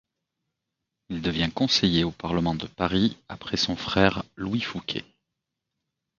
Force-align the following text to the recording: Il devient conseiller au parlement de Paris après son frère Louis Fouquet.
Il 1.09 1.21
devient 1.21 1.51
conseiller 1.53 2.03
au 2.03 2.09
parlement 2.09 2.55
de 2.55 2.65
Paris 2.65 3.17
après 3.29 3.55
son 3.55 3.75
frère 3.75 4.23
Louis 4.35 4.61
Fouquet. 4.61 5.05